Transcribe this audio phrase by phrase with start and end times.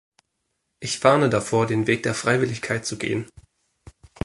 [0.79, 3.27] Ich warne davor, den Weg der Freiwilligkeit zu gehen.